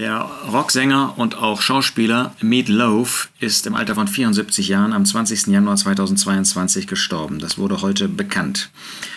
[0.00, 5.48] Der Rocksänger und auch Schauspieler Meat Loaf ist im Alter von 74 Jahren am 20.
[5.48, 7.38] Januar 2022 gestorben.
[7.38, 8.70] Das wurde heute bekannt.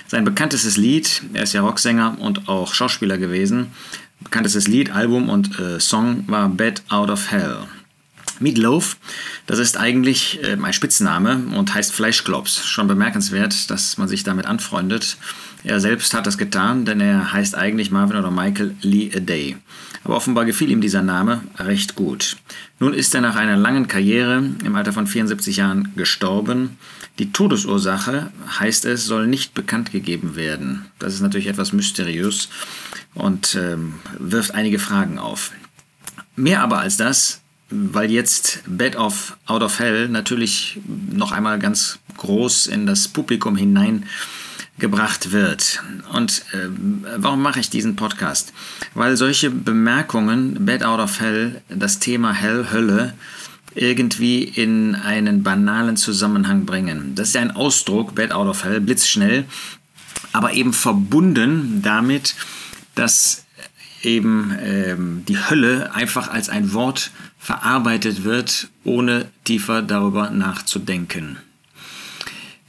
[0.08, 3.68] Sein bekanntestes Lied, er ist ja Rocksänger und auch Schauspieler gewesen,
[4.26, 7.60] bekanntestes Lied, Album und äh, Song war Bed Out of Hell.
[8.40, 8.98] Meat Loaf,
[9.46, 12.66] das ist eigentlich äh, mein Spitzname und heißt Fleischklops.
[12.66, 15.18] Schon bemerkenswert, dass man sich damit anfreundet.
[15.64, 19.58] Er selbst hat das getan, denn er heißt eigentlich Marvin oder Michael Lee A Day.
[20.04, 22.36] Aber offenbar gefiel ihm dieser Name recht gut.
[22.80, 26.78] Nun ist er nach einer langen Karriere im Alter von 74 Jahren gestorben.
[27.20, 30.86] Die Todesursache, heißt es, soll nicht bekannt gegeben werden.
[31.00, 32.50] Das ist natürlich etwas mysteriös
[33.14, 35.52] und ähm, wirft einige Fragen auf.
[36.36, 40.80] Mehr aber als das, weil jetzt Bed of Out of Hell natürlich
[41.12, 44.06] noch einmal ganz groß in das Publikum hinein
[44.80, 45.82] gebracht wird.
[46.12, 46.68] Und äh,
[47.18, 48.54] warum mache ich diesen Podcast?
[48.94, 53.14] Weil solche Bemerkungen, Bad Out of Hell, das Thema Hell, Hölle,
[53.76, 57.16] irgendwie in einen banalen Zusammenhang bringen.
[57.16, 59.46] Das ist ja ein Ausdruck, Bad Out of Hell, blitzschnell,
[60.32, 62.36] aber eben verbunden damit,
[62.96, 63.46] dass
[64.02, 67.12] eben ähm, die Hölle einfach als ein Wort
[67.44, 71.38] verarbeitet wird, ohne tiefer darüber nachzudenken.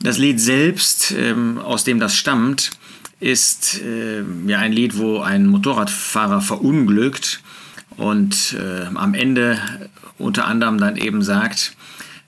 [0.00, 2.72] Das Lied selbst, ähm, aus dem das stammt,
[3.20, 7.40] ist äh, ja ein Lied, wo ein Motorradfahrer verunglückt
[7.96, 9.58] und äh, am Ende
[10.18, 11.76] unter anderem dann eben sagt,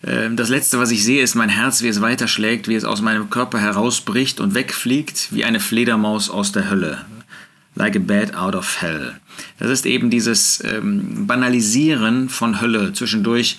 [0.03, 3.03] äh, das letzte, was ich sehe, ist mein Herz, wie es weiterschlägt, wie es aus
[3.03, 7.05] meinem Körper herausbricht und wegfliegt, wie eine Fledermaus aus der Hölle.
[7.77, 9.21] Like a bad out of hell.
[9.59, 13.59] Das ist eben dieses ähm, Banalisieren von Hölle zwischendurch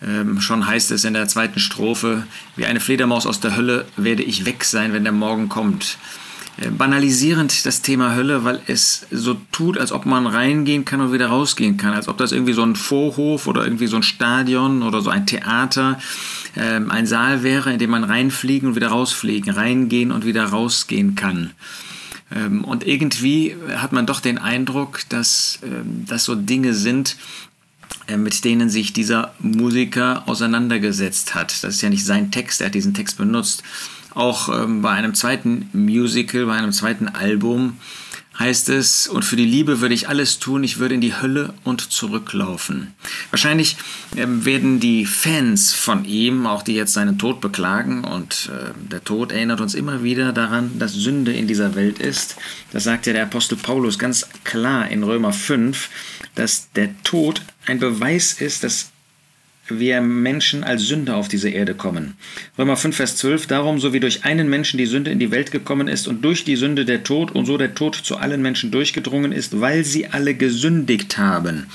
[0.00, 2.24] ähm, schon heißt es in der zweiten Strophe,
[2.56, 5.98] wie eine Fledermaus aus der Hölle werde ich weg sein, wenn der Morgen kommt.
[6.58, 11.12] Äh, banalisierend das Thema Hölle, weil es so tut, als ob man reingehen kann und
[11.12, 14.82] wieder rausgehen kann, als ob das irgendwie so ein Vorhof oder irgendwie so ein Stadion
[14.82, 15.98] oder so ein Theater,
[16.54, 21.16] äh, ein Saal wäre, in dem man reinfliegen und wieder rausfliegen, reingehen und wieder rausgehen
[21.16, 21.50] kann.
[22.34, 27.16] Ähm, und irgendwie hat man doch den Eindruck, dass ähm, das so Dinge sind,
[28.06, 31.62] äh, mit denen sich dieser Musiker auseinandergesetzt hat.
[31.62, 33.62] Das ist ja nicht sein Text, er hat diesen Text benutzt.
[34.14, 37.78] Auch ähm, bei einem zweiten Musical, bei einem zweiten Album
[38.38, 41.54] heißt es, und für die Liebe würde ich alles tun, ich würde in die Hölle
[41.64, 42.94] und zurücklaufen.
[43.30, 43.76] Wahrscheinlich
[44.16, 49.02] ähm, werden die Fans von ihm, auch die jetzt seinen Tod beklagen, und äh, der
[49.02, 52.36] Tod erinnert uns immer wieder daran, dass Sünde in dieser Welt ist.
[52.72, 55.88] Das sagt ja der Apostel Paulus ganz klar in Römer 5,
[56.34, 58.90] dass der Tod ein Beweis ist, dass
[59.70, 62.14] wir Menschen als Sünder auf diese Erde kommen.
[62.58, 65.50] Römer 5, Vers 12, darum, so wie durch einen Menschen die Sünde in die Welt
[65.50, 68.70] gekommen ist und durch die Sünde der Tod und so der Tod zu allen Menschen
[68.70, 71.66] durchgedrungen ist, weil sie alle gesündigt haben.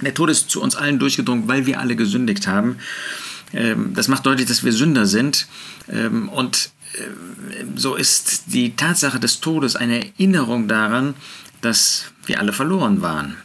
[0.00, 2.76] Der Tod ist zu uns allen durchgedrungen, weil wir alle gesündigt haben.
[3.52, 5.46] Ähm, das macht deutlich, dass wir Sünder sind.
[5.90, 11.14] Ähm, und ähm, so ist die Tatsache des Todes eine Erinnerung daran,
[11.62, 13.36] dass wir alle verloren waren.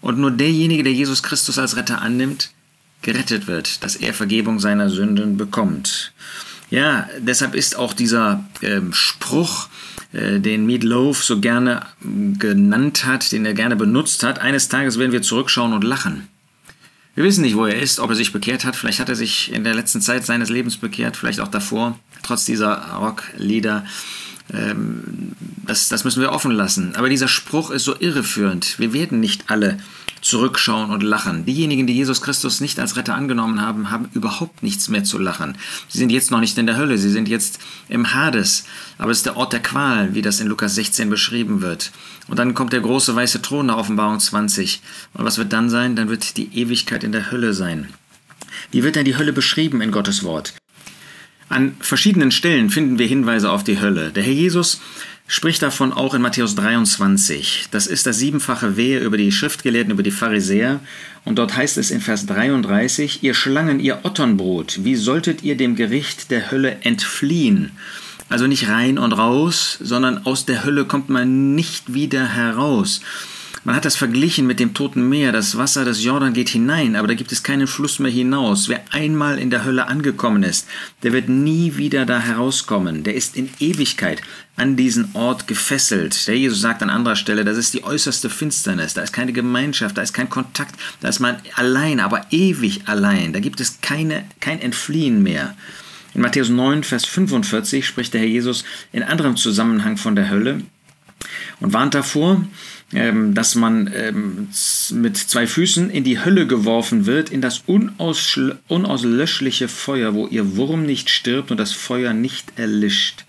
[0.00, 2.50] Und nur derjenige, der Jesus Christus als Retter annimmt,
[3.02, 6.12] gerettet wird, dass er Vergebung seiner Sünden bekommt.
[6.70, 9.68] Ja, deshalb ist auch dieser ähm, Spruch,
[10.12, 11.86] äh, den Meatloaf so gerne
[12.38, 16.28] genannt hat, den er gerne benutzt hat, eines Tages werden wir zurückschauen und lachen.
[17.14, 18.76] Wir wissen nicht, wo er ist, ob er sich bekehrt hat.
[18.76, 22.44] Vielleicht hat er sich in der letzten Zeit seines Lebens bekehrt, vielleicht auch davor, trotz
[22.44, 23.84] dieser Rocklieder.
[24.54, 25.32] Ähm,
[25.68, 26.96] das, das müssen wir offen lassen.
[26.96, 28.78] Aber dieser Spruch ist so irreführend.
[28.78, 29.78] Wir werden nicht alle
[30.22, 31.44] zurückschauen und lachen.
[31.44, 35.58] Diejenigen, die Jesus Christus nicht als Retter angenommen haben, haben überhaupt nichts mehr zu lachen.
[35.88, 38.64] Sie sind jetzt noch nicht in der Hölle, sie sind jetzt im Hades,
[38.96, 41.92] aber es ist der Ort der Qual, wie das in Lukas 16 beschrieben wird.
[42.28, 44.80] Und dann kommt der große weiße Thron nach Offenbarung 20.
[45.12, 45.96] Und was wird dann sein?
[45.96, 47.88] Dann wird die Ewigkeit in der Hölle sein.
[48.72, 50.54] Wie wird denn die Hölle beschrieben in Gottes Wort?
[51.50, 54.10] An verschiedenen Stellen finden wir Hinweise auf die Hölle.
[54.10, 54.80] Der Herr Jesus
[55.28, 57.68] spricht davon auch in Matthäus 23.
[57.70, 60.80] Das ist das siebenfache Wehe über die Schriftgelehrten, über die Pharisäer.
[61.24, 65.76] Und dort heißt es in Vers 33, ihr Schlangen, ihr Otternbrot, wie solltet ihr dem
[65.76, 67.72] Gericht der Hölle entfliehen?
[68.30, 73.02] Also nicht rein und raus, sondern aus der Hölle kommt man nicht wieder heraus.
[73.64, 75.32] Man hat das verglichen mit dem Toten Meer.
[75.32, 78.68] Das Wasser des Jordan geht hinein, aber da gibt es keinen Fluss mehr hinaus.
[78.68, 80.68] Wer einmal in der Hölle angekommen ist,
[81.02, 83.02] der wird nie wieder da herauskommen.
[83.02, 84.22] Der ist in Ewigkeit
[84.56, 86.28] an diesen Ort gefesselt.
[86.28, 88.94] Der Jesus sagt an anderer Stelle, das ist die äußerste Finsternis.
[88.94, 93.32] Da ist keine Gemeinschaft, da ist kein Kontakt, da ist man allein, aber ewig allein.
[93.32, 95.56] Da gibt es keine, kein Entfliehen mehr.
[96.14, 100.62] In Matthäus 9, Vers 45 spricht der Herr Jesus in anderem Zusammenhang von der Hölle
[101.60, 102.44] und warnt davor,
[102.94, 104.48] ähm, dass man ähm,
[104.92, 110.86] mit zwei Füßen in die Hölle geworfen wird, in das unauslöschliche Feuer, wo ihr Wurm
[110.86, 113.26] nicht stirbt und das Feuer nicht erlischt.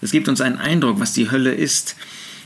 [0.00, 1.96] Das gibt uns einen Eindruck, was die Hölle ist.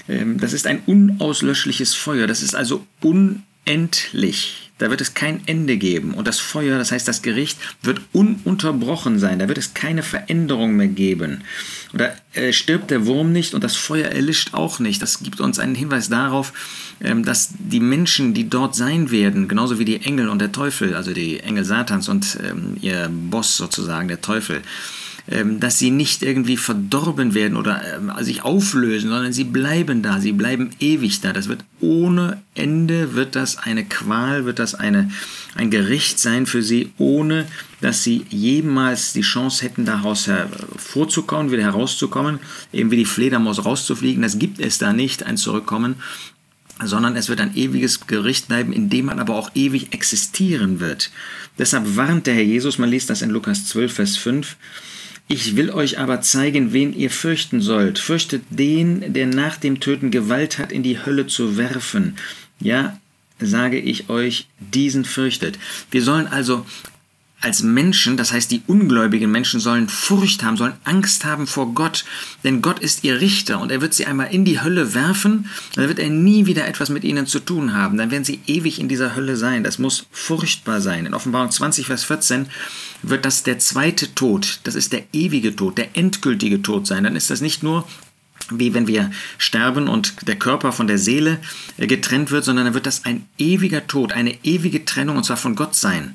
[0.09, 4.72] Ähm, das ist ein unauslöschliches Feuer, das ist also unendlich.
[4.83, 6.13] Da wird es kein Ende geben.
[6.13, 9.39] Und das Feuer, das heißt das Gericht, wird ununterbrochen sein.
[9.39, 11.45] Da wird es keine Veränderung mehr geben.
[11.95, 15.01] Oder äh, stirbt der Wurm nicht und das Feuer erlischt auch nicht.
[15.01, 16.53] Das gibt uns einen Hinweis darauf,
[17.01, 20.97] ähm, dass die Menschen, die dort sein werden, genauso wie die Engel und der Teufel,
[20.97, 24.63] also die Engel Satans und ähm, ihr Boss sozusagen, der Teufel,
[25.61, 30.33] dass sie nicht irgendwie verdorben werden oder ähm, sich auflösen, sondern sie bleiben da, sie
[30.33, 31.33] bleiben ewig da.
[31.33, 35.11] Das wird ohne Ende, wird das eine Qual, wird das eine,
[35.55, 37.47] ein Gericht sein für sie, ohne
[37.81, 42.41] dass sie jemals die Chance hätten, daraus hervorzukommen, wieder herauszukommen,
[42.73, 44.23] eben wie die Fledermaus rauszufliegen.
[44.23, 45.97] Das gibt es da nicht, ein Zurückkommen
[46.85, 51.13] sondern es wird ein ewiges Gericht bleiben, in dem man aber auch ewig existieren wird.
[51.59, 54.57] Deshalb warnt der Herr Jesus, man liest das in Lukas 12, Vers 5,
[55.33, 57.99] ich will euch aber zeigen, wen ihr fürchten sollt.
[57.99, 62.17] Fürchtet den, der nach dem Töten Gewalt hat, in die Hölle zu werfen.
[62.61, 63.01] Ja,
[63.41, 65.59] sage ich euch, diesen fürchtet.
[65.91, 66.67] Wir sollen also
[67.43, 72.05] als Menschen, das heißt die ungläubigen Menschen sollen Furcht haben, sollen Angst haben vor Gott,
[72.45, 75.89] denn Gott ist ihr Richter und er wird sie einmal in die Hölle werfen, dann
[75.89, 78.89] wird er nie wieder etwas mit ihnen zu tun haben, dann werden sie ewig in
[78.89, 79.65] dieser Hölle sein.
[79.65, 81.05] Das muss furchtbar sein.
[81.05, 82.47] In Offenbarung 20, Vers 14
[83.03, 87.05] wird das der zweite Tod, das ist der ewige Tod, der endgültige Tod sein.
[87.05, 87.87] Dann ist das nicht nur
[88.51, 91.39] wie wenn wir sterben und der Körper von der Seele
[91.79, 95.37] äh, getrennt wird, sondern dann wird das ein ewiger Tod, eine ewige Trennung und zwar
[95.37, 96.15] von Gott sein.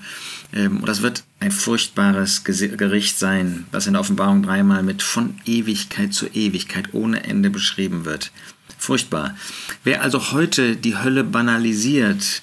[0.53, 5.35] Ähm, und das wird ein furchtbares Gericht sein, was in der Offenbarung dreimal mit von
[5.45, 8.31] Ewigkeit zu Ewigkeit ohne Ende beschrieben wird.
[8.77, 9.35] Furchtbar.
[9.83, 12.41] Wer also heute die Hölle banalisiert,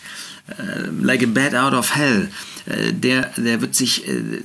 [0.48, 2.28] äh, like a bad out of hell,
[2.66, 4.42] äh, der, der wird sich äh,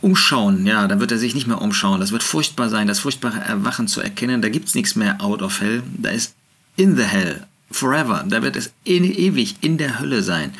[0.00, 2.00] umschauen, ja, da wird er sich nicht mehr umschauen.
[2.00, 4.42] Das wird furchtbar sein, das furchtbare Erwachen zu erkennen.
[4.42, 6.34] Da gibt es nichts mehr out of hell, da ist
[6.76, 8.24] in the hell, forever.
[8.28, 10.52] Da wird es in, ewig in der Hölle sein.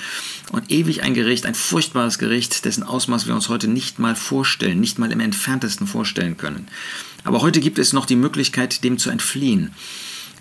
[0.53, 4.81] Und ewig ein Gericht, ein furchtbares Gericht, dessen Ausmaß wir uns heute nicht mal vorstellen,
[4.81, 6.69] nicht mal im entferntesten vorstellen können.
[7.25, 9.75] Aber heute gibt es noch die Möglichkeit, dem zu entfliehen.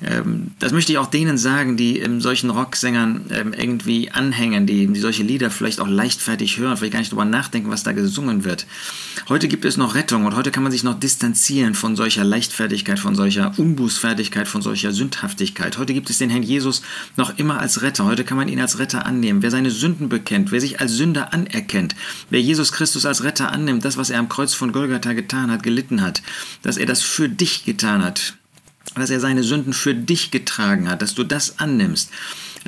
[0.03, 4.87] Ähm, das möchte ich auch denen sagen, die ähm, solchen Rocksängern ähm, irgendwie anhängen, die,
[4.87, 8.43] die solche Lieder vielleicht auch leichtfertig hören, vielleicht gar nicht darüber nachdenken, was da gesungen
[8.43, 8.67] wird.
[9.29, 12.99] Heute gibt es noch Rettung und heute kann man sich noch distanzieren von solcher Leichtfertigkeit,
[12.99, 15.77] von solcher Unbußfertigkeit, von solcher Sündhaftigkeit.
[15.77, 16.81] Heute gibt es den Herrn Jesus
[17.15, 18.05] noch immer als Retter.
[18.05, 19.41] Heute kann man ihn als Retter annehmen.
[19.41, 21.95] Wer seine Sünden bekennt, wer sich als Sünder anerkennt,
[22.29, 25.63] wer Jesus Christus als Retter annimmt, das, was er am Kreuz von Golgatha getan hat,
[25.63, 26.21] gelitten hat,
[26.61, 28.35] dass er das für dich getan hat,
[28.99, 32.11] dass er seine Sünden für dich getragen hat, dass du das annimmst,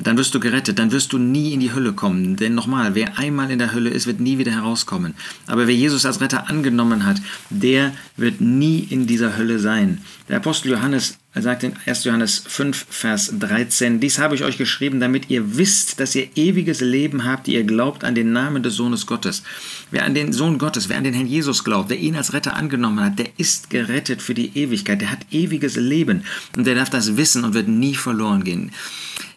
[0.04, 2.36] dann wirst du gerettet, dann wirst du nie in die Hölle kommen.
[2.38, 5.14] Denn nochmal, wer einmal in der Hölle ist, wird nie wieder herauskommen.
[5.48, 7.18] Aber wer Jesus als Retter angenommen hat,
[7.50, 10.02] der wird nie in dieser Hölle sein.
[10.28, 12.06] Der Apostel Johannes sagt in 1.
[12.06, 16.82] Johannes 5, Vers 13, Dies habe ich euch geschrieben, damit ihr wisst, dass ihr ewiges
[16.82, 19.44] Leben habt, die ihr glaubt an den Namen des Sohnes Gottes.
[19.92, 22.56] Wer an den Sohn Gottes, wer an den Herrn Jesus glaubt, der ihn als Retter
[22.56, 26.24] angenommen hat, der ist gerettet für die Ewigkeit, der hat ewiges Leben
[26.58, 28.72] und der darf das wissen und wird nie verloren gehen.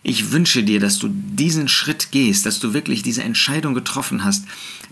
[0.04, 4.46] Ich wünsche dir, dass du diesen Schritt gehst, dass du wirklich diese Entscheidung getroffen hast,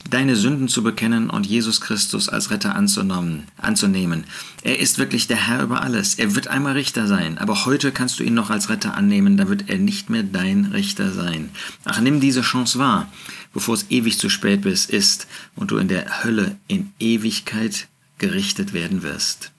[0.09, 4.25] deine Sünden zu bekennen und Jesus Christus als Retter anzunehmen.
[4.63, 6.15] Er ist wirklich der Herr über alles.
[6.15, 9.49] Er wird einmal Richter sein, aber heute kannst du ihn noch als Retter annehmen, da
[9.49, 11.51] wird er nicht mehr dein Richter sein.
[11.85, 13.11] Ach, nimm diese Chance wahr,
[13.53, 19.03] bevor es ewig zu spät ist und du in der Hölle in Ewigkeit gerichtet werden
[19.03, 19.51] wirst.